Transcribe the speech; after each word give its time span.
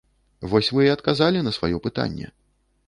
Вось 0.53 0.69
вы 0.77 0.87
і 0.87 0.91
адказалі 0.95 1.45
на 1.49 1.55
сваё 1.59 1.77
пытанне. 1.87 2.27